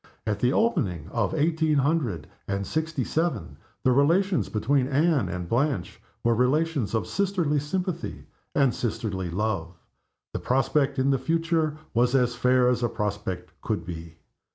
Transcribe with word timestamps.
At 0.25 0.39
the 0.39 0.51
opening 0.51 1.09
of 1.09 1.35
eighteen 1.35 1.75
hundred 1.75 2.25
and 2.47 2.65
sixty 2.65 3.03
seven 3.03 3.57
the 3.83 3.91
relations 3.91 4.49
between 4.49 4.87
Anne 4.87 5.29
and 5.29 5.47
Blanche 5.47 6.01
were 6.23 6.33
relations 6.33 6.95
of 6.95 7.05
sisterly 7.05 7.59
sympathy 7.59 8.25
and 8.55 8.73
sisterly 8.73 9.29
love. 9.29 9.75
The 10.33 10.39
prospect 10.39 10.97
in 10.97 11.11
the 11.11 11.19
future 11.19 11.77
was 11.93 12.15
as 12.15 12.33
fair 12.33 12.67
as 12.67 12.81
a 12.81 12.89
prospect 12.89 13.51
could 13.61 13.85
be. 13.85 14.17